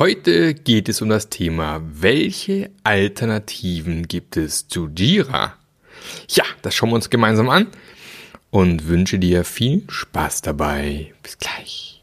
[0.00, 5.58] Heute geht es um das Thema, welche Alternativen gibt es zu Jira?
[6.30, 7.66] Ja, das schauen wir uns gemeinsam an
[8.48, 11.12] und wünsche dir viel Spaß dabei.
[11.22, 12.02] Bis gleich.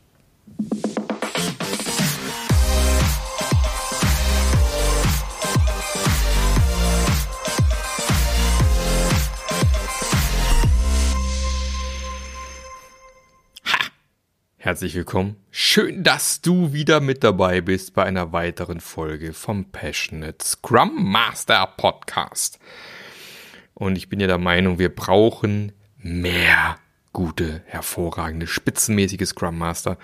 [14.67, 15.37] Herzlich willkommen.
[15.49, 21.65] Schön, dass du wieder mit dabei bist bei einer weiteren Folge vom Passionate Scrum Master
[21.77, 22.59] Podcast.
[23.75, 26.75] Und ich bin ja der Meinung, wir brauchen mehr
[27.13, 29.97] gute, hervorragende, spitzenmäßige Scrum Master.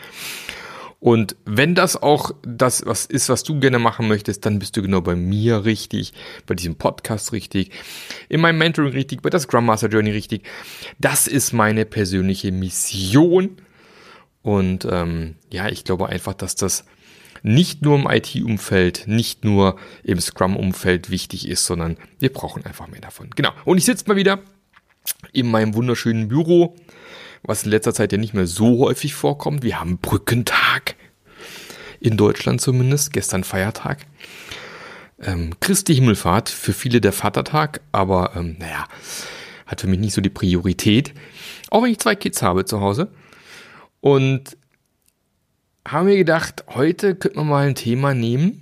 [1.01, 4.81] Und wenn das auch das was ist, was du gerne machen möchtest, dann bist du
[4.81, 6.13] genau bei mir richtig,
[6.47, 7.71] bei diesem Podcast richtig,
[8.29, 10.43] in meinem Mentoring richtig, bei der Scrum Master Journey richtig.
[10.99, 13.57] Das ist meine persönliche Mission
[14.43, 16.85] und ähm, ja, ich glaube einfach, dass das
[17.41, 23.01] nicht nur im IT-Umfeld, nicht nur im Scrum-Umfeld wichtig ist, sondern wir brauchen einfach mehr
[23.01, 23.29] davon.
[23.35, 23.51] Genau.
[23.65, 24.39] Und ich sitze mal wieder
[25.31, 26.75] in meinem wunderschönen Büro,
[27.41, 29.63] was in letzter Zeit ja nicht mehr so häufig vorkommt.
[29.63, 30.95] Wir haben Brückentag.
[31.99, 33.11] In Deutschland zumindest.
[33.13, 34.05] Gestern Feiertag.
[35.21, 38.87] Ähm, Christi Himmelfahrt, für viele der Vatertag, aber ähm, naja,
[39.65, 41.13] hat für mich nicht so die Priorität.
[41.69, 43.09] Auch wenn ich zwei Kids habe zu Hause.
[44.03, 44.57] Und
[45.87, 48.59] haben wir gedacht, heute könnte man mal ein Thema nehmen,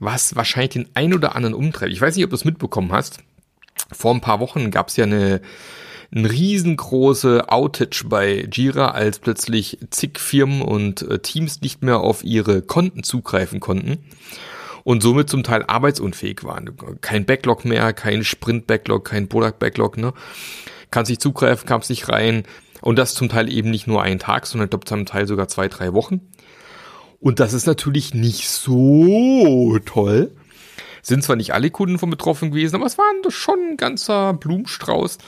[0.00, 1.92] was wahrscheinlich den ein oder anderen umtreibt.
[1.92, 3.18] Ich weiß nicht, ob du es mitbekommen hast.
[3.92, 5.42] Vor ein paar Wochen gab es ja eine,
[6.12, 12.24] eine riesengroße Outage bei Jira, als plötzlich zig Firmen und äh, Teams nicht mehr auf
[12.24, 13.98] ihre Konten zugreifen konnten
[14.82, 16.76] und somit zum Teil arbeitsunfähig waren.
[17.00, 20.12] Kein Backlog mehr, kein Sprint-Backlog, kein Product-Backlog, ne?
[20.90, 22.42] Kannst nicht zugreifen, kamst nicht rein,
[22.82, 25.48] und das zum Teil eben nicht nur einen Tag, sondern ich glaube zum Teil sogar
[25.48, 26.20] zwei, drei Wochen.
[27.20, 30.32] Und das ist natürlich nicht so toll.
[31.02, 35.18] Sind zwar nicht alle Kunden von betroffen gewesen, aber es war schon ein ganzer Blumenstrauß.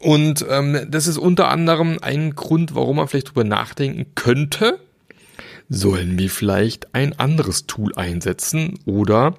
[0.00, 4.80] Und ähm, das ist unter anderem ein Grund, warum man vielleicht drüber nachdenken könnte,
[5.68, 9.34] sollen wir vielleicht ein anderes Tool einsetzen oder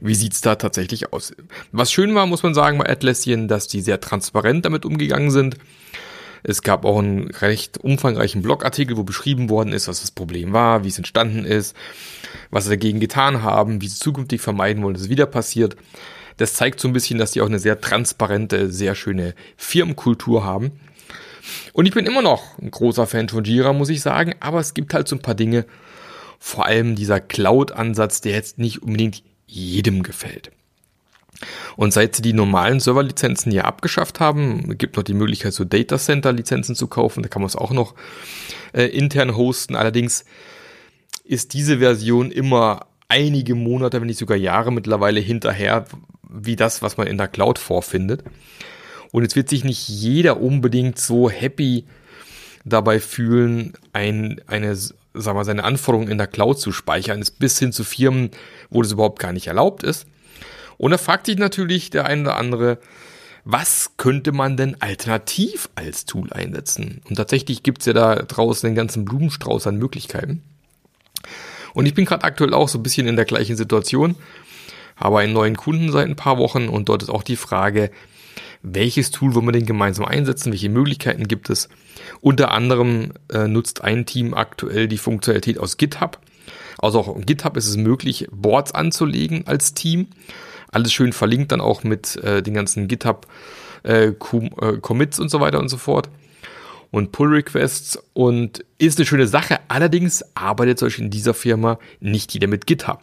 [0.00, 1.32] wie sieht's da tatsächlich aus?
[1.72, 5.56] Was schön war, muss man sagen, bei Atlassian, dass die sehr transparent damit umgegangen sind.
[6.44, 10.82] Es gab auch einen recht umfangreichen Blogartikel, wo beschrieben worden ist, was das Problem war,
[10.82, 11.76] wie es entstanden ist,
[12.50, 15.76] was sie dagegen getan haben, wie sie zukünftig vermeiden wollen, dass es wieder passiert.
[16.38, 20.72] Das zeigt so ein bisschen, dass die auch eine sehr transparente, sehr schöne Firmenkultur haben.
[21.72, 24.74] Und ich bin immer noch ein großer Fan von Jira, muss ich sagen, aber es
[24.74, 25.64] gibt halt so ein paar Dinge,
[26.38, 30.50] vor allem dieser Cloud-Ansatz, der jetzt nicht unbedingt jedem gefällt.
[31.76, 35.98] Und seit sie die normalen Serverlizenzen ja abgeschafft haben, gibt noch die Möglichkeit, so Data
[35.98, 37.22] Center Lizenzen zu kaufen.
[37.22, 37.94] Da kann man es auch noch
[38.72, 39.74] äh, intern hosten.
[39.74, 40.24] Allerdings
[41.24, 45.84] ist diese Version immer einige Monate, wenn nicht sogar Jahre mittlerweile hinterher,
[46.28, 48.22] wie das, was man in der Cloud vorfindet.
[49.10, 51.84] Und jetzt wird sich nicht jeder unbedingt so happy
[52.64, 54.76] dabei fühlen, ein, eine
[55.14, 58.30] sagen wir, seine Anforderungen in der Cloud zu speichern, ist bis hin zu Firmen,
[58.70, 60.06] wo das überhaupt gar nicht erlaubt ist.
[60.78, 62.78] Und da fragt sich natürlich der eine oder andere,
[63.44, 67.00] was könnte man denn alternativ als Tool einsetzen?
[67.08, 70.42] Und tatsächlich gibt's ja da draußen den ganzen Blumenstrauß an Möglichkeiten.
[71.74, 74.16] Und ich bin gerade aktuell auch so ein bisschen in der gleichen Situation,
[74.96, 77.90] habe einen neuen Kunden seit ein paar Wochen und dort ist auch die Frage,
[78.62, 81.68] welches Tool wollen wir denn gemeinsam einsetzen, welche Möglichkeiten gibt es.
[82.20, 86.18] Unter anderem äh, nutzt ein Team aktuell die Funktionalität aus GitHub.
[86.78, 90.08] Also auch in GitHub ist es möglich, Boards anzulegen als Team.
[90.70, 93.26] Alles schön verlinkt dann auch mit äh, den ganzen GitHub
[93.84, 96.08] äh, äh, Commits und so weiter und so fort.
[96.90, 99.60] Und Pull Requests und ist eine schöne Sache.
[99.68, 103.00] Allerdings arbeitet zum Beispiel in dieser Firma nicht jeder mit GitHub.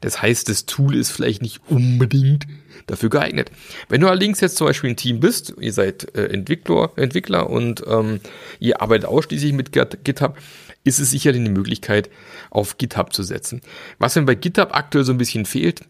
[0.00, 2.46] Das heißt, das Tool ist vielleicht nicht unbedingt
[2.86, 3.50] dafür geeignet.
[3.88, 7.82] Wenn du allerdings jetzt zum Beispiel ein Team bist, ihr seid äh, Entwickler, Entwickler und
[7.86, 8.20] ähm,
[8.60, 10.38] ihr arbeitet ausschließlich mit GitHub,
[10.84, 12.10] ist es sicherlich eine Möglichkeit,
[12.50, 13.60] auf GitHub zu setzen.
[13.98, 15.82] Was mir bei GitHub aktuell so ein bisschen fehlt,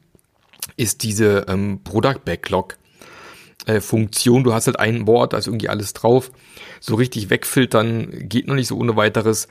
[0.77, 2.77] ist diese ähm, Product Backlog.
[3.67, 6.31] Äh, Funktion, du hast halt ein Wort, da ist irgendwie alles drauf.
[6.81, 9.49] So richtig wegfiltern geht noch nicht so ohne weiteres.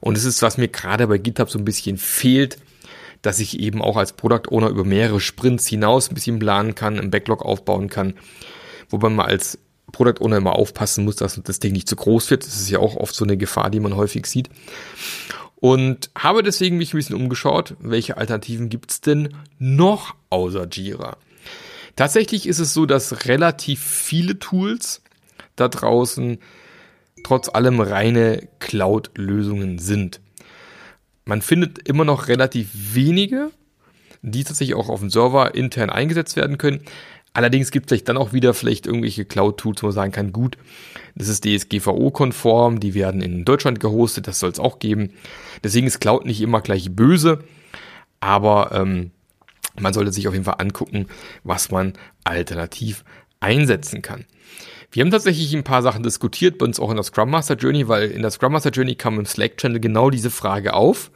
[0.00, 2.58] Und es ist, was mir gerade bei GitHub so ein bisschen fehlt,
[3.22, 6.98] dass ich eben auch als Product Owner über mehrere Sprints hinaus ein bisschen planen kann,
[6.98, 8.14] einen Backlog aufbauen kann,
[8.88, 9.58] wobei man als
[9.92, 12.46] Product Owner immer aufpassen muss, dass das Ding nicht zu groß wird.
[12.46, 14.50] Das ist ja auch oft so eine Gefahr, die man häufig sieht.
[15.56, 21.16] Und habe deswegen mich ein bisschen umgeschaut, welche Alternativen gibt's denn noch außer Jira?
[21.96, 25.02] Tatsächlich ist es so, dass relativ viele Tools
[25.56, 26.38] da draußen
[27.24, 30.20] trotz allem reine Cloud-Lösungen sind.
[31.28, 33.50] Man findet immer noch relativ wenige,
[34.22, 36.80] die tatsächlich auch auf dem Server intern eingesetzt werden können.
[37.34, 40.56] Allerdings gibt es vielleicht dann auch wieder vielleicht irgendwelche Cloud-Tools, wo man sagen kann, gut,
[41.14, 45.10] das ist DSGVO-konform, die werden in Deutschland gehostet, das soll es auch geben.
[45.62, 47.44] Deswegen ist Cloud nicht immer gleich böse,
[48.20, 49.10] aber ähm,
[49.78, 51.08] man sollte sich auf jeden Fall angucken,
[51.44, 51.92] was man
[52.24, 53.04] alternativ
[53.38, 54.24] einsetzen kann.
[54.90, 57.86] Wir haben tatsächlich ein paar Sachen diskutiert, bei uns auch in der Scrum Master Journey,
[57.86, 61.10] weil in der Scrum Master Journey kam im Slack-Channel genau diese Frage auf.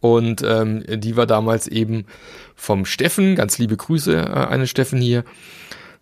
[0.00, 2.06] Und ähm, die war damals eben
[2.54, 5.24] vom Steffen, ganz liebe Grüße äh, an Steffen hier.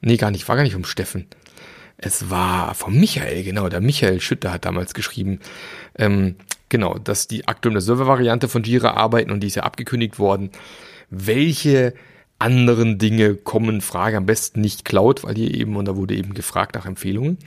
[0.00, 1.26] Nee, gar nicht, war gar nicht vom Steffen.
[1.98, 5.40] Es war vom Michael, genau, der Michael Schütter hat damals geschrieben,
[5.96, 6.36] ähm,
[6.68, 10.50] genau, dass die aktuell der Server-Variante von Jira arbeiten und die ist ja abgekündigt worden.
[11.08, 11.94] Welche
[12.38, 16.34] anderen Dinge kommen Frage am besten nicht Cloud, weil hier eben, und da wurde eben
[16.34, 17.38] gefragt nach Empfehlungen.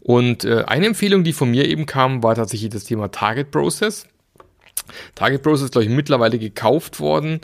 [0.00, 4.06] Und äh, eine Empfehlung, die von mir eben kam, war tatsächlich das Thema Target Process.
[5.14, 7.40] Target Process ist, glaube ich, mittlerweile gekauft worden.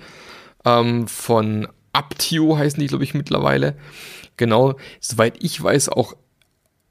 [0.64, 3.74] Ähm, von Aptio, heißen die, glaube ich, mittlerweile.
[4.36, 6.14] Genau, soweit ich weiß, auch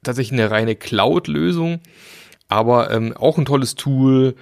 [0.03, 1.79] tatsächlich eine reine Cloud-Lösung,
[2.47, 4.35] aber ähm, auch ein tolles Tool,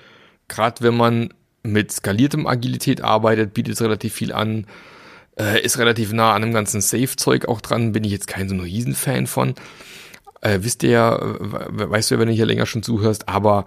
[0.48, 1.34] gerade wenn man
[1.64, 4.66] mit skaliertem Agilität arbeitet, bietet es relativ viel an,
[5.38, 8.56] äh, ist relativ nah an dem ganzen Safe-Zeug auch dran, bin ich jetzt kein so
[8.56, 9.56] ein Riesenfan von.
[10.42, 13.66] Äh, wisst ihr ja, äh, weißt du ja, wenn du hier länger schon zuhörst, aber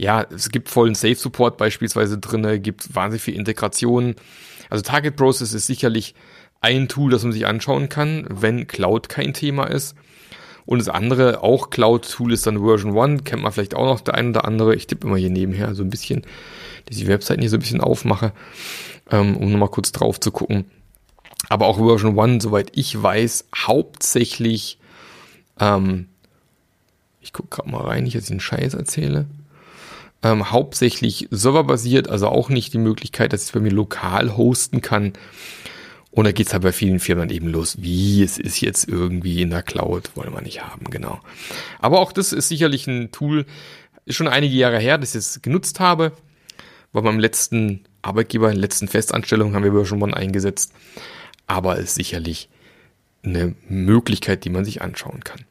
[0.00, 4.14] ja, es gibt vollen Safe-Support beispielsweise drinne, gibt wahnsinnig viel Integration.
[4.70, 6.14] Also Target Process ist sicherlich
[6.62, 9.94] ein Tool, das man sich anschauen kann, wenn Cloud kein Thema ist.
[10.64, 14.14] Und das andere, auch Cloud-Tool, ist dann Version 1, kennt man vielleicht auch noch der
[14.14, 14.74] ein oder andere.
[14.74, 16.22] Ich tippe immer hier nebenher so ein bisschen,
[16.86, 18.32] dass ich die Webseiten hier so ein bisschen aufmache,
[19.10, 20.64] ähm, um nochmal kurz drauf zu gucken.
[21.50, 24.78] Aber auch Version 1, soweit ich weiß, hauptsächlich,
[25.58, 26.06] ähm,
[27.20, 29.26] ich gucke gerade mal rein, nicht, dass ich einen Scheiß erzähle
[30.22, 34.80] ähm, hauptsächlich serverbasiert, also auch nicht die Möglichkeit, dass ich es bei mir lokal hosten
[34.80, 35.12] kann.
[36.10, 39.50] Und da geht's halt bei vielen Firmen eben los, wie es ist jetzt irgendwie in
[39.50, 41.20] der Cloud, wollen wir nicht haben, genau.
[41.78, 43.46] Aber auch das ist sicherlich ein Tool,
[44.06, 46.12] ist schon einige Jahre her, dass ich es genutzt habe.
[46.92, 50.72] Bei meinem letzten Arbeitgeber, in der letzten Festanstellung haben wir schon mal eingesetzt.
[51.46, 52.48] Aber ist sicherlich
[53.22, 55.44] eine Möglichkeit, die man sich anschauen kann.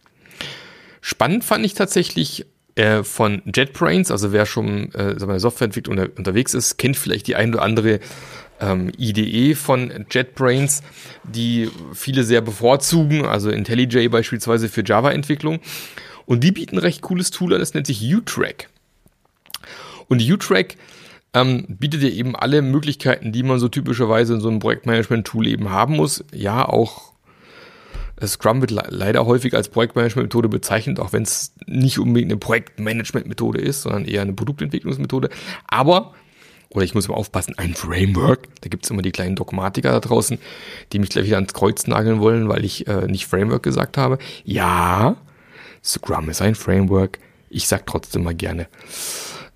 [1.02, 2.46] Spannend fand ich tatsächlich
[2.76, 7.28] äh, von JetBrains, also wer schon äh, sagen wir, Softwareentwicklung unter, unterwegs ist, kennt vielleicht
[7.28, 8.00] die ein oder andere
[8.60, 10.84] ähm, IDE von JetBrains,
[11.24, 15.60] die viele sehr bevorzugen, also IntelliJ beispielsweise für Java-Entwicklung.
[16.26, 18.70] Und die bieten ein recht cooles Tool an, das nennt sich U-Track.
[20.08, 20.76] Und U-Track
[21.34, 25.70] ähm, bietet dir eben alle Möglichkeiten, die man so typischerweise in so einem Projektmanagement-Tool eben
[25.70, 26.24] haben muss.
[26.34, 27.14] Ja, auch
[28.28, 33.84] Scrum wird leider häufig als Projektmanagement-Methode bezeichnet, auch wenn es nicht unbedingt eine Projektmanagement-Methode ist,
[33.84, 35.30] sondern eher eine Produktentwicklungsmethode.
[35.68, 36.14] Aber,
[36.70, 38.48] oder ich muss mal aufpassen, ein Framework.
[38.62, 40.38] Da gibt es immer die kleinen Dogmatiker da draußen,
[40.92, 44.18] die mich gleich wieder ans Kreuz nageln wollen, weil ich äh, nicht Framework gesagt habe.
[44.44, 45.16] Ja,
[45.84, 47.20] Scrum ist ein Framework.
[47.50, 48.68] Ich sag trotzdem mal gerne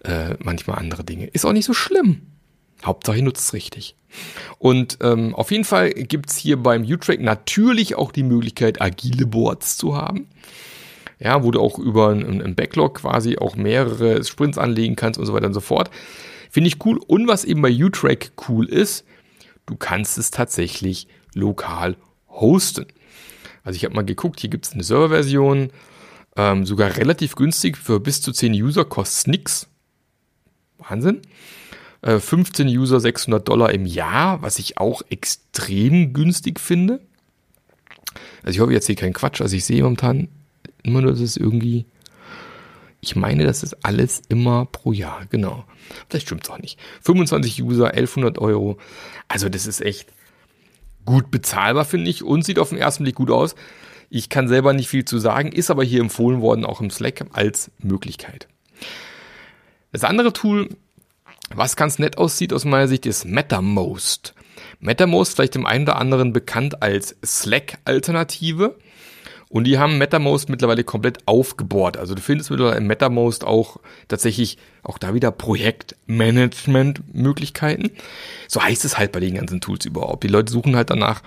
[0.04, 1.28] äh, manchmal andere Dinge.
[1.28, 2.22] Ist auch nicht so schlimm.
[2.84, 3.96] Hauptsache, ich nutze es richtig.
[4.60, 9.78] Und ähm, auf jeden Fall gibt's hier beim U-Track natürlich auch die Möglichkeit, agile Boards
[9.78, 10.28] zu haben.
[11.20, 15.34] Ja, wo du auch über einen Backlog quasi auch mehrere Sprints anlegen kannst und so
[15.34, 15.90] weiter und so fort.
[16.50, 17.00] Finde ich cool.
[17.08, 19.06] Und was eben bei U-Track cool ist,
[19.66, 21.96] du kannst es tatsächlich lokal
[22.30, 22.88] hosten.
[23.64, 25.72] Also ich habe mal geguckt, hier gibt's eine Serverversion,
[26.36, 29.68] ähm, sogar relativ günstig für bis zu 10 User, kostet nix.
[30.78, 31.22] Wahnsinn.
[32.04, 37.00] 15 äh, User 600 Dollar im Jahr, was ich auch extrem günstig finde.
[38.44, 39.42] Also ich hoffe jetzt hier keinen Quatsch.
[39.42, 40.28] Also ich sehe momentan
[40.84, 41.86] immer nur, dass es irgendwie,
[43.00, 45.64] ich meine, das ist alles immer pro Jahr, genau.
[46.10, 46.78] Vielleicht stimmt es auch nicht.
[47.02, 48.78] 25 User, 1100 Euro.
[49.28, 50.08] Also das ist echt
[51.06, 53.56] gut bezahlbar, finde ich, und sieht auf den ersten Blick gut aus.
[54.10, 57.26] Ich kann selber nicht viel zu sagen, ist aber hier empfohlen worden, auch im Slack
[57.32, 58.48] als Möglichkeit.
[59.92, 60.70] Das andere Tool,
[61.56, 64.34] was ganz nett aussieht aus meiner Sicht ist MetaMost.
[64.80, 68.76] MetaMost vielleicht dem einen oder anderen bekannt als Slack-Alternative.
[69.50, 71.98] Und die haben MetaMost mittlerweile komplett aufgebohrt.
[71.98, 77.92] Also du findest mittlerweile im MetaMost auch tatsächlich auch da wieder Projektmanagement-Möglichkeiten.
[78.48, 80.24] So heißt es halt bei den ganzen Tools überhaupt.
[80.24, 81.22] Die Leute suchen halt danach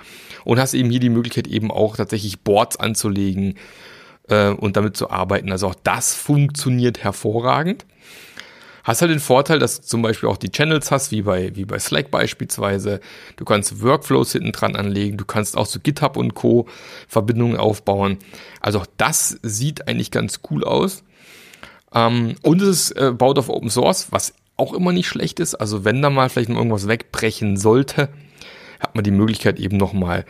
[0.45, 3.55] und hast eben hier die Möglichkeit eben auch tatsächlich Boards anzulegen
[4.29, 5.53] äh, und damit zu arbeiten.
[5.53, 7.87] Also auch das funktioniert hervorragend.
[8.87, 11.65] Hast halt den Vorteil, dass du zum Beispiel auch die Channels hast, wie bei, wie
[11.65, 13.01] bei Slack beispielsweise.
[13.35, 15.17] Du kannst Workflows hinten dran anlegen.
[15.17, 16.69] Du kannst auch zu GitHub und Co.
[17.09, 18.19] Verbindungen aufbauen.
[18.61, 21.03] Also auch das sieht eigentlich ganz cool aus.
[21.93, 25.57] Ähm, und es ist, äh, baut auf Open Source, was auch immer nicht schlecht ist.
[25.57, 28.09] Also wenn da mal vielleicht noch irgendwas wegbrechen sollte,
[28.79, 30.25] hat man die Möglichkeit eben nochmal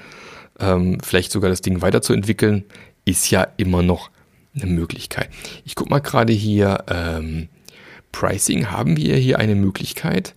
[0.59, 2.65] ähm, vielleicht sogar das Ding weiterzuentwickeln.
[3.05, 4.11] Ist ja immer noch
[4.55, 5.29] eine Möglichkeit.
[5.67, 7.51] Ich guck mal gerade hier, ähm,
[8.19, 10.35] Pricing, haben wir hier eine Möglichkeit,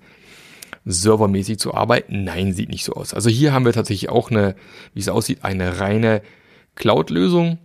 [0.84, 2.26] servermäßig zu arbeiten?
[2.26, 3.14] Nein, sieht nicht so aus.
[3.14, 4.56] Also hier haben wir tatsächlich auch eine,
[4.94, 6.22] wie es aussieht, eine reine
[6.76, 7.58] Cloud-Lösung.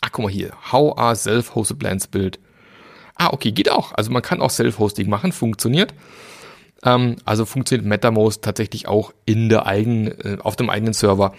[0.00, 0.50] Ach, guck mal hier.
[0.72, 2.40] How are self-hosted plans built?
[3.14, 3.92] Ah, okay, geht auch.
[3.92, 5.94] Also man kann auch Self-Hosting machen, funktioniert.
[6.82, 11.34] Ähm, also funktioniert MetaMost tatsächlich auch in der eigenen, äh, auf dem eigenen Server.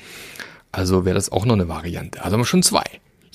[0.71, 2.23] Also wäre das auch noch eine Variante.
[2.23, 2.85] Also haben wir schon zwei.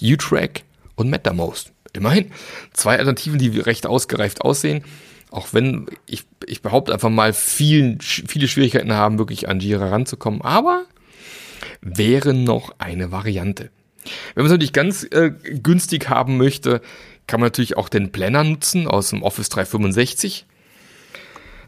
[0.00, 0.62] U-Track
[0.94, 1.72] und MetaMost.
[1.92, 2.30] Immerhin.
[2.72, 4.84] Zwei Alternativen, die recht ausgereift aussehen.
[5.30, 10.42] Auch wenn ich, ich behaupte einfach mal, viel, viele Schwierigkeiten haben, wirklich an Jira ranzukommen.
[10.42, 10.84] Aber
[11.80, 13.70] wäre noch eine Variante.
[14.34, 16.80] Wenn man es natürlich ganz äh, günstig haben möchte,
[17.26, 20.46] kann man natürlich auch den Planner nutzen aus dem Office 365.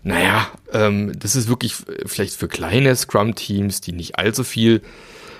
[0.02, 1.76] Naja, ähm, das ist wirklich
[2.06, 4.82] vielleicht für kleine Scrum-Teams, die nicht allzu viel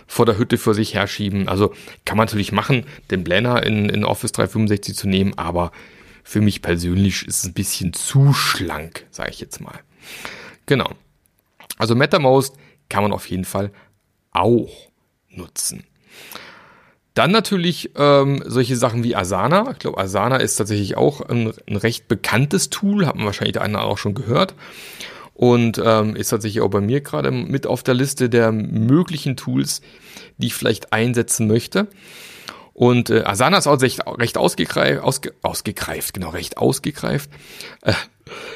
[0.07, 1.49] vor der Hütte für sich herschieben.
[1.49, 1.73] Also
[2.05, 5.73] kann man natürlich machen, den Planner in, in Office 365 zu nehmen, aber
[6.25, 9.81] für mich persönlich ist es ein bisschen zu schlank, sage ich jetzt mal.
[10.67, 10.91] Genau.
[11.79, 12.57] Also MetaMost
[12.89, 13.73] kann man auf jeden Fall
[14.33, 14.71] auch
[15.31, 15.85] nutzen.
[17.15, 19.71] Dann natürlich ähm, solche Sachen wie Asana.
[19.73, 23.63] Ich glaube, Asana ist tatsächlich auch ein, ein, recht bekanntes Tool, hat man wahrscheinlich der
[23.63, 24.55] eine auch schon gehört.
[25.43, 29.81] Und ähm, ist tatsächlich auch bei mir gerade mit auf der Liste der möglichen Tools,
[30.39, 31.89] die ich vielleicht einsetzen möchte.
[32.75, 37.29] Und äh, Asana ist auch recht, recht ausgegreift, ausge, ausgegreift, genau, recht ausgegreift.
[37.81, 37.95] Äh,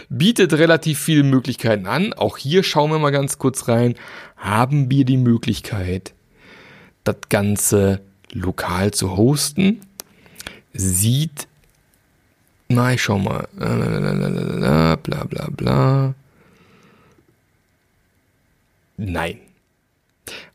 [0.09, 2.13] bietet relativ viele Möglichkeiten an.
[2.13, 3.97] Auch hier schauen wir mal ganz kurz rein.
[4.37, 6.15] Haben wir die Möglichkeit,
[7.03, 8.01] das Ganze
[8.31, 9.81] lokal zu hosten?
[10.73, 11.49] Sieht,
[12.69, 16.15] na, ich schau mal, bla bla bla.
[18.97, 19.41] Nein.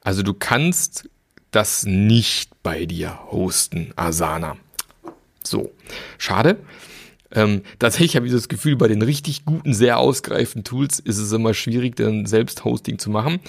[0.02, 1.10] Also du kannst
[1.52, 4.58] das nicht bei dir hosten, Asana.
[5.44, 5.72] So,
[6.18, 6.58] schade.
[7.34, 11.32] Ähm, tatsächlich habe ich das Gefühl, bei den richtig guten, sehr ausgereiften Tools ist es
[11.32, 13.40] immer schwierig, dann selbst Hosting zu machen.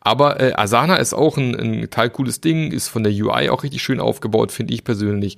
[0.00, 3.62] Aber äh, Asana ist auch ein, ein total cooles Ding, ist von der UI auch
[3.62, 5.36] richtig schön aufgebaut, finde ich persönlich.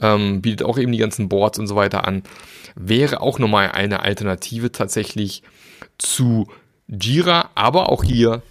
[0.00, 2.22] Ähm, bietet auch eben die ganzen Boards und so weiter an.
[2.74, 5.42] Wäre auch nochmal eine Alternative tatsächlich
[5.98, 6.48] zu
[6.88, 8.42] Jira, aber auch hier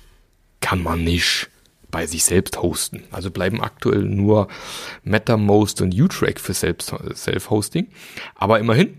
[0.59, 1.49] kann man nicht
[1.89, 3.03] bei sich selbst hosten.
[3.11, 4.47] Also bleiben aktuell nur
[5.03, 7.87] MetaMost und U-Track für Self-Hosting.
[8.35, 8.97] Aber immerhin.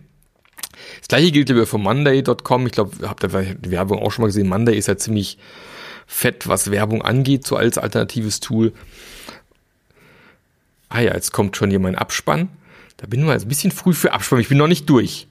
[0.99, 2.67] Das gleiche gilt ja für Monday.com.
[2.67, 4.49] Ich glaube, habt ihr die Werbung auch schon mal gesehen.
[4.49, 5.39] Monday ist ja ziemlich
[6.07, 8.73] fett, was Werbung angeht, so als alternatives Tool.
[10.89, 12.51] Ah ja, jetzt kommt schon hier mein Abspann.
[12.99, 14.41] Da bin ich mal ein bisschen früh für Abspann.
[14.41, 15.27] Ich bin noch nicht durch.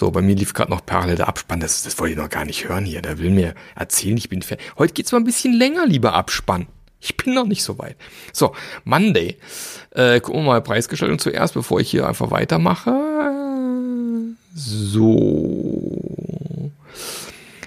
[0.00, 1.60] So, bei mir lief gerade noch parallel der Abspann.
[1.60, 3.02] Das, das wollte ich noch gar nicht hören hier.
[3.02, 4.64] Der will mir erzählen, ich bin fertig.
[4.78, 6.68] Heute geht's mal ein bisschen länger, lieber Abspann.
[7.02, 7.96] Ich bin noch nicht so weit.
[8.32, 8.54] So,
[8.84, 9.36] Monday.
[9.90, 12.94] Äh, gucken wir mal Preisgestaltung zuerst, bevor ich hier einfach weitermache.
[14.54, 16.70] So.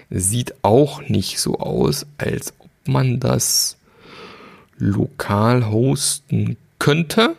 [0.09, 3.77] Sieht auch nicht so aus, als ob man das
[4.79, 7.35] lokal hosten könnte.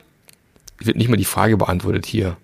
[0.78, 2.36] Wird nicht mal die Frage beantwortet hier.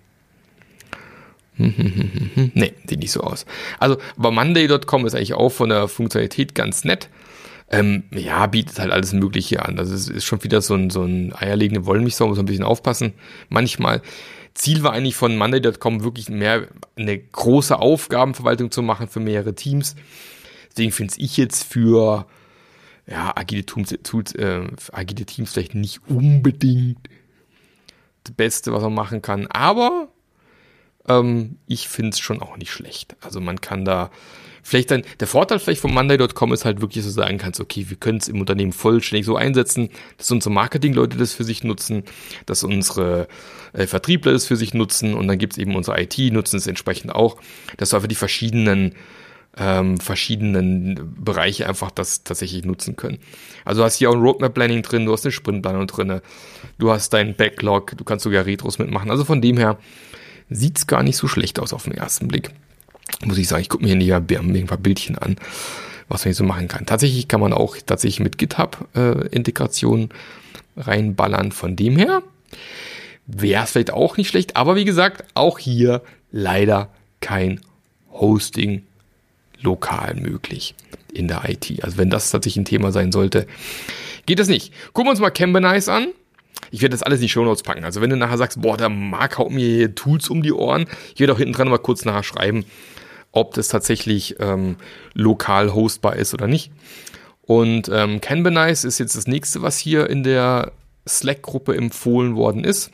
[2.55, 3.47] nee, sieht nicht so aus.
[3.79, 7.09] Also, aber Monday.com ist eigentlich auch von der Funktionalität ganz nett.
[7.73, 9.79] Ähm, ja, bietet halt alles Mögliche an.
[9.79, 12.65] Also es ist schon wieder so ein, so ein eierlegende Wollmilchsau, muss man ein bisschen
[12.65, 13.15] aufpassen.
[13.49, 14.03] Manchmal.
[14.55, 19.95] Ziel war eigentlich von Monday.com wirklich mehr eine große Aufgabenverwaltung zu machen für mehrere Teams.
[20.71, 22.27] Deswegen finde ich jetzt für
[23.07, 24.63] ja, agile, Tools, Tools, äh,
[24.93, 27.09] agile Teams vielleicht nicht unbedingt
[28.25, 29.47] das Beste, was man machen kann.
[29.49, 30.09] Aber
[31.11, 33.17] ähm, ich finde es schon auch nicht schlecht.
[33.21, 34.11] Also man kann da
[34.63, 37.87] vielleicht dann, der Vorteil vielleicht von Monday.com ist halt wirklich, dass du sagen kannst, okay,
[37.89, 42.05] wir können es im Unternehmen vollständig so einsetzen, dass unsere Marketingleute das für sich nutzen,
[42.47, 43.29] dass unsere
[43.73, 47.15] äh, Vertriebler das für sich nutzen und dann gibt's eben unsere IT, nutzen es entsprechend
[47.15, 47.37] auch,
[47.77, 48.95] dass du einfach die verschiedenen
[49.57, 53.19] ähm, verschiedenen Bereiche einfach das tatsächlich nutzen können.
[53.65, 56.21] Also du hast hier auch ein Roadmap Planning drin, du hast eine Sprintplanung drin,
[56.79, 59.11] du hast deinen Backlog, du kannst sogar Retros mitmachen.
[59.11, 59.79] Also von dem her
[60.51, 62.51] sieht's gar nicht so schlecht aus auf den ersten Blick.
[63.25, 65.37] Muss ich sagen, ich gucke mir hier ein paar Bildchen an,
[66.09, 66.87] was man hier so machen kann.
[66.87, 71.53] Tatsächlich kann man auch tatsächlich mit GitHub-Integration äh, reinballern.
[71.53, 72.23] Von dem her
[73.27, 76.03] wäre es vielleicht auch nicht schlecht, aber wie gesagt, auch hier
[76.33, 76.89] leider
[77.21, 77.61] kein
[78.13, 78.83] Hosting
[79.61, 80.75] lokal möglich
[81.13, 81.85] in der IT.
[81.85, 83.47] Also wenn das tatsächlich ein Thema sein sollte,
[84.27, 84.73] geht das nicht.
[84.93, 86.09] Gucken wir uns mal Cambenize an.
[86.71, 87.85] Ich werde das alles in die Show Notes packen.
[87.85, 90.87] Also wenn du nachher sagst, boah, der Marc haut mir hier Tools um die Ohren,
[91.15, 92.65] ich werde auch hinten dran mal kurz nachher schreiben,
[93.33, 94.77] ob das tatsächlich ähm,
[95.15, 96.71] lokal hostbar ist oder nicht.
[97.43, 100.73] Und ähm, Canbanize ist jetzt das nächste, was hier in der
[101.09, 102.91] Slack-Gruppe empfohlen worden ist.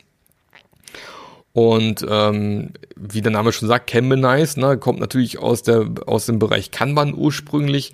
[1.53, 6.39] Und ähm, wie der Name schon sagt, Kanbanize, ne, kommt natürlich aus, der, aus dem
[6.39, 7.93] Bereich Kanban ursprünglich.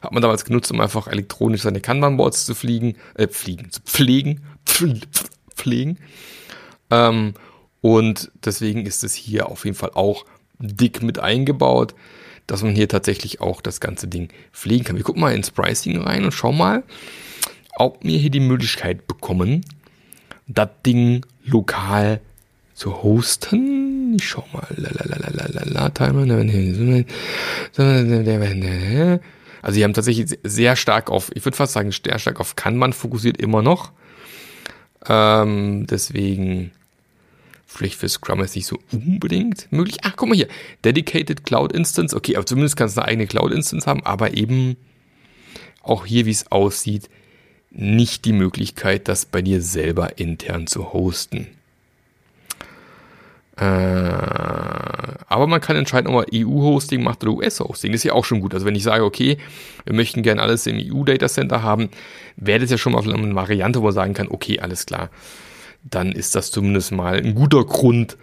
[0.00, 4.42] Hat man damals genutzt, um einfach elektronisch seine Kanban-Boards zu fliegen, äh, fliegen, zu pflegen,
[4.64, 5.98] pflegen.
[6.90, 7.34] Ähm,
[7.80, 10.24] und deswegen ist es hier auf jeden Fall auch
[10.58, 11.94] dick mit eingebaut,
[12.46, 14.96] dass man hier tatsächlich auch das ganze Ding pflegen kann.
[14.96, 16.82] Wir gucken mal ins Pricing rein und schauen mal,
[17.76, 19.64] ob wir hier die Möglichkeit bekommen,
[20.46, 22.20] das Ding lokal
[22.74, 24.16] zu hosten.
[24.16, 24.66] Ich schau mal.
[29.62, 32.92] Also die haben tatsächlich sehr stark auf, ich würde fast sagen, sehr stark auf Kanban
[32.92, 33.92] fokussiert immer noch.
[35.08, 36.72] Ähm, deswegen
[37.66, 39.98] vielleicht für Scrum ist nicht so unbedingt möglich.
[40.02, 40.48] Ach, guck mal hier.
[40.84, 42.14] Dedicated Cloud Instance.
[42.14, 44.76] Okay, aber zumindest kannst du eine eigene Cloud Instance haben, aber eben
[45.82, 47.10] auch hier, wie es aussieht,
[47.70, 51.48] nicht die Möglichkeit, das bei dir selber intern zu hosten.
[53.56, 57.92] Äh, aber man kann entscheiden, ob man EU-Hosting macht oder US-Hosting.
[57.92, 58.54] Ist ja auch schon gut.
[58.54, 59.38] Also wenn ich sage, okay,
[59.84, 61.88] wir möchten gerne alles im EU-Datacenter haben,
[62.36, 65.10] wäre das ja schon mal eine Variante, wo man sagen kann, okay, alles klar.
[65.84, 68.16] Dann ist das zumindest mal ein guter Grund,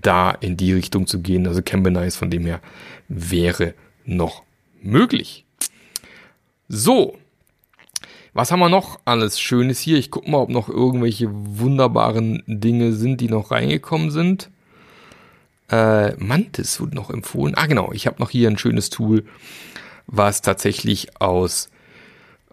[0.00, 1.46] da in die Richtung zu gehen.
[1.46, 2.60] Also Cambanize von dem her
[3.08, 4.42] wäre noch
[4.82, 5.44] möglich.
[6.68, 7.16] So.
[8.32, 9.96] Was haben wir noch alles Schönes hier?
[9.96, 14.50] Ich gucke mal, ob noch irgendwelche wunderbaren Dinge sind, die noch reingekommen sind.
[15.74, 17.56] Äh, Mantis wurde noch empfohlen.
[17.56, 19.24] Ah, genau, ich habe noch hier ein schönes Tool,
[20.06, 21.68] was tatsächlich aus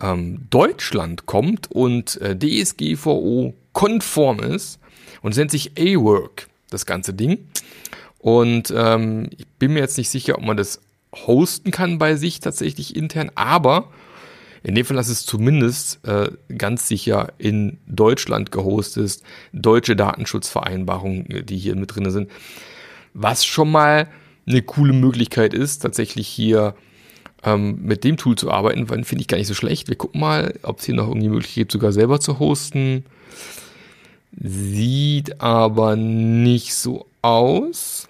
[0.01, 4.79] ähm, Deutschland kommt und äh, DSGVO-konform ist
[5.21, 7.47] und nennt sich A-Work, das ganze Ding.
[8.17, 10.81] Und ähm, ich bin mir jetzt nicht sicher, ob man das
[11.13, 13.91] hosten kann bei sich tatsächlich intern, aber
[14.63, 19.21] in dem Fall ist es zumindest äh, ganz sicher in Deutschland gehostet,
[19.53, 22.31] deutsche Datenschutzvereinbarungen, die hier mit drin sind.
[23.13, 24.07] Was schon mal
[24.47, 26.75] eine coole Möglichkeit ist, tatsächlich hier
[27.43, 29.87] ähm, mit dem Tool zu arbeiten, finde ich gar nicht so schlecht.
[29.87, 33.05] Wir gucken mal, ob es hier noch irgendwie Möglichkeit gibt, sogar selber zu hosten.
[34.39, 38.07] Sieht aber nicht so aus.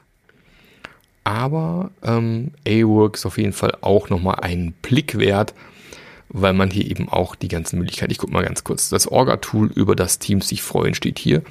[1.23, 5.53] Aber ähm, A-Work ist auf jeden Fall auch nochmal einen Blick wert,
[6.33, 9.71] weil man hier eben auch die ganzen Möglichkeiten, ich gucke mal ganz kurz, das Orga-Tool
[9.73, 11.43] über das Teams sich freuen steht hier.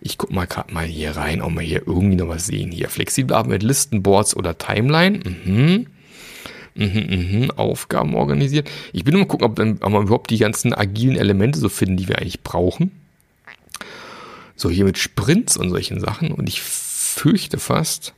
[0.00, 2.72] Ich gucke mal gerade mal hier rein, ob wir hier irgendwie noch was sehen.
[2.72, 5.20] Hier flexibel arbeiten mit Listenboards oder Timeline.
[5.44, 5.86] Mhm.
[6.74, 8.70] Mhm, mhm, Aufgaben organisiert.
[8.92, 11.96] Ich bin nur mal gucken, ob, ob wir überhaupt die ganzen agilen Elemente so finden,
[11.96, 12.92] die wir eigentlich brauchen.
[14.56, 16.32] So, hier mit Sprints und solchen Sachen.
[16.32, 18.14] Und ich fürchte fast,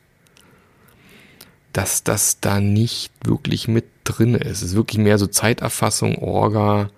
[1.72, 4.58] dass das da nicht wirklich mit drin ist.
[4.58, 6.90] Es ist wirklich mehr so Zeiterfassung, Orga,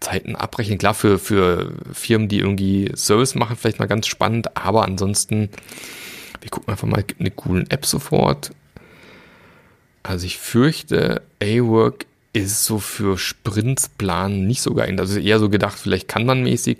[0.00, 0.78] Zeiten abbrechen.
[0.78, 5.48] Klar, für, für Firmen, die irgendwie Service machen, vielleicht mal ganz spannend, aber ansonsten,
[6.40, 8.50] wir gucken einfach mal, eine coole App sofort.
[10.02, 15.00] Also ich fürchte, A-Work ist so für Sprints planen nicht so geeignet.
[15.00, 16.78] Also eher so gedacht, vielleicht kann man mäßig,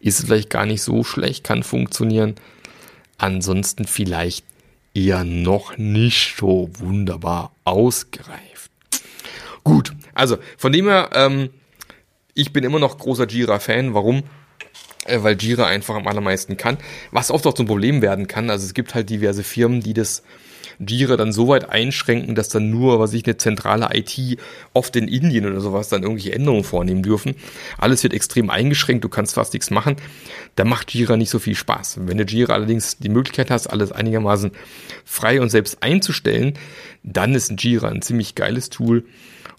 [0.00, 2.34] ist vielleicht gar nicht so schlecht, kann funktionieren.
[3.18, 4.44] Ansonsten vielleicht
[4.94, 8.70] eher noch nicht so wunderbar ausgereift.
[9.64, 11.50] Gut, also von dem her, ähm,
[12.34, 13.94] ich bin immer noch großer Jira-Fan.
[13.94, 14.22] Warum?
[15.06, 16.78] Äh, weil Jira einfach am allermeisten kann.
[17.10, 18.50] Was oft auch zum Problem werden kann.
[18.50, 20.22] Also es gibt halt diverse Firmen, die das
[20.78, 24.38] Jira dann so weit einschränken, dass dann nur, was ich, eine zentrale IT
[24.72, 27.34] oft in Indien oder sowas dann irgendwelche Änderungen vornehmen dürfen.
[27.78, 29.96] Alles wird extrem eingeschränkt, du kannst fast nichts machen.
[30.56, 31.98] Da macht Jira nicht so viel Spaß.
[32.02, 34.52] Wenn du Jira allerdings die Möglichkeit hast, alles einigermaßen
[35.04, 36.54] frei und selbst einzustellen,
[37.02, 39.04] dann ist ein Jira ein ziemlich geiles Tool.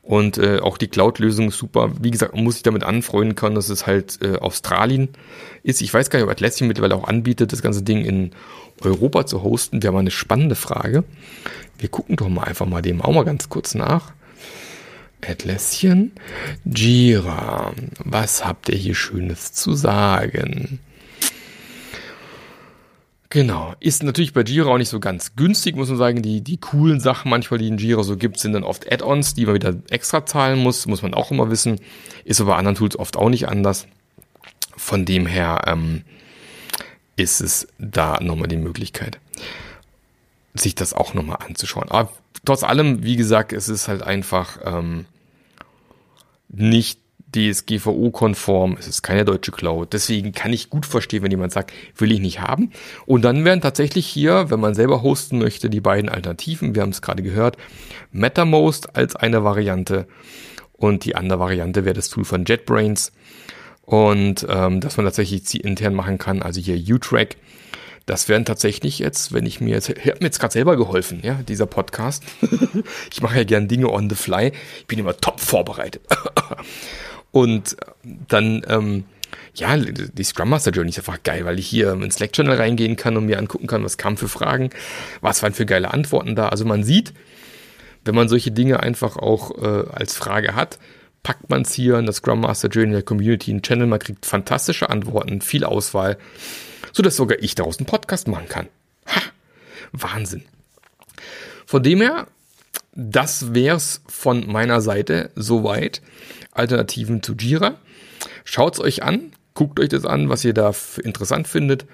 [0.05, 1.91] Und äh, auch die Cloud-Lösung ist super.
[1.99, 5.09] Wie gesagt, man muss sich damit anfreunden können, dass es halt äh, Australien
[5.63, 5.81] ist.
[5.81, 8.29] Ich weiß gar nicht, ob Atlassian mittlerweile auch anbietet, das ganze Ding in
[8.81, 11.05] Europa zu hosten, wäre mal eine spannende Frage.
[11.79, 14.13] Wir gucken doch mal einfach mal dem auch mal ganz kurz nach.
[15.27, 16.11] Atlassian,
[16.65, 20.79] Jira, was habt ihr hier Schönes zu sagen?
[23.35, 23.73] Genau.
[23.81, 26.21] Ist natürlich bei Jira auch nicht so ganz günstig, muss man sagen.
[26.21, 29.45] Die, die coolen Sachen manchmal, die in Jira so gibt, sind dann oft Add-ons, die
[29.45, 30.85] man wieder extra zahlen muss.
[30.85, 31.81] Muss man auch immer wissen.
[32.23, 33.87] Ist aber bei anderen Tools oft auch nicht anders.
[34.77, 36.03] Von dem her, ähm,
[37.17, 39.19] ist es da nochmal die Möglichkeit,
[40.53, 41.91] sich das auch nochmal anzuschauen.
[41.91, 42.13] Aber
[42.45, 45.07] trotz allem, wie gesagt, es ist halt einfach ähm,
[46.47, 47.01] nicht
[47.35, 49.93] DSGVO-konform, es ist keine deutsche Cloud.
[49.93, 52.71] Deswegen kann ich gut verstehen, wenn jemand sagt, will ich nicht haben.
[53.05, 56.91] Und dann wären tatsächlich hier, wenn man selber hosten möchte, die beiden Alternativen, wir haben
[56.91, 57.57] es gerade gehört,
[58.11, 60.07] MetaMost als eine Variante
[60.73, 63.11] und die andere Variante wäre das Tool von JetBrains
[63.83, 67.37] und ähm, dass man tatsächlich intern machen kann, also hier U-Track.
[68.05, 71.21] Das wären tatsächlich jetzt, wenn ich mir jetzt, ich habe mir jetzt gerade selber geholfen,
[71.23, 72.23] ja, dieser Podcast.
[73.11, 74.51] ich mache ja gern Dinge on the fly.
[74.79, 76.03] Ich bin immer top vorbereitet.
[77.35, 77.75] Und
[78.29, 79.03] dann, ähm,
[79.55, 82.95] ja, die Scrum Master Journey ist einfach geil, weil ich hier ins Slack Channel reingehen
[82.95, 84.69] kann und mir angucken kann, was kam für Fragen,
[85.19, 86.47] was waren für geile Antworten da.
[86.47, 87.13] Also man sieht,
[88.05, 90.79] wenn man solche Dinge einfach auch äh, als Frage hat,
[91.23, 94.25] packt man es hier in der Scrum Master Journey der Community in Channel, man kriegt
[94.25, 96.17] fantastische Antworten, viel Auswahl,
[96.93, 98.67] so dass sogar ich daraus einen Podcast machen kann.
[99.07, 99.21] Ha,
[99.91, 100.45] Wahnsinn.
[101.65, 102.27] Von dem her,
[102.95, 106.01] das wär's von meiner Seite soweit.
[106.51, 107.75] Alternativen zu Jira.
[108.45, 111.85] Schaut's euch an, guckt euch das an, was ihr da interessant findet.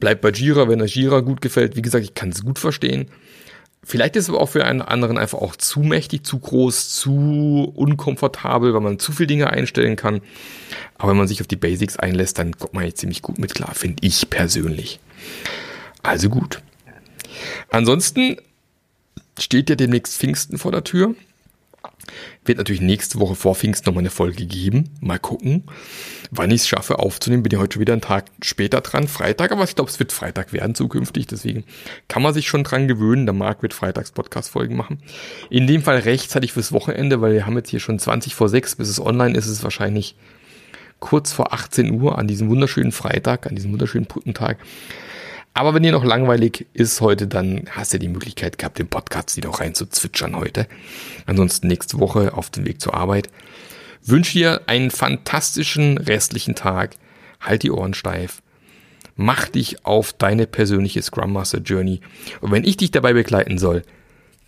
[0.00, 1.76] Bleibt bei Jira, wenn euch Jira gut gefällt.
[1.76, 3.08] Wie gesagt, ich kann es gut verstehen.
[3.84, 7.70] Vielleicht ist es aber auch für einen anderen einfach auch zu mächtig, zu groß, zu
[7.76, 10.22] unkomfortabel, weil man zu viele Dinge einstellen kann.
[10.96, 13.54] Aber wenn man sich auf die Basics einlässt, dann kommt man jetzt ziemlich gut mit
[13.54, 15.00] klar, finde ich persönlich.
[16.02, 16.62] Also gut.
[17.70, 18.38] Ansonsten
[19.38, 21.14] steht ja demnächst Pfingsten vor der Tür.
[22.44, 24.90] Wird natürlich nächste Woche vor Pfingsten nochmal eine Folge geben.
[25.00, 25.64] Mal gucken,
[26.30, 27.42] wann ich es schaffe aufzunehmen.
[27.42, 30.12] Bin ja heute schon wieder einen Tag später dran, Freitag, aber ich glaube, es wird
[30.12, 31.26] Freitag werden zukünftig.
[31.26, 31.64] Deswegen
[32.08, 33.26] kann man sich schon dran gewöhnen.
[33.26, 34.98] Der Marc wird Freitags Podcast-Folgen machen.
[35.50, 38.76] In dem Fall rechtzeitig fürs Wochenende, weil wir haben jetzt hier schon 20 vor 6,
[38.76, 40.16] bis es online ist, ist es wahrscheinlich
[41.00, 44.58] kurz vor 18 Uhr an diesem wunderschönen Freitag, an diesem wunderschönen Brückentag.
[45.56, 49.36] Aber wenn dir noch langweilig ist heute, dann hast du die Möglichkeit gehabt, den Podcast
[49.36, 50.66] wieder rein zu zwitschern heute.
[51.26, 53.30] Ansonsten nächste Woche auf dem Weg zur Arbeit.
[54.02, 56.96] Wünsche dir einen fantastischen restlichen Tag.
[57.40, 58.42] Halt die Ohren steif.
[59.14, 62.00] Mach dich auf deine persönliche Scrum Master Journey.
[62.40, 63.82] Und wenn ich dich dabei begleiten soll,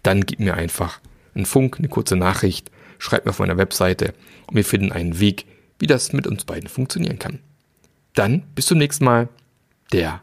[0.03, 1.01] dann gib mir einfach
[1.37, 4.13] einen Funk, eine kurze Nachricht, schreib mir auf meiner Webseite
[4.49, 5.47] und wir finden einen Weg,
[5.79, 7.39] wie das mit uns beiden funktionieren kann.
[8.15, 9.29] Dann bis zum nächsten Mal.
[9.93, 10.23] Der